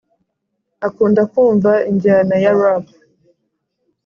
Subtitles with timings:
[0.87, 2.85] akunda kumva injyana ya rap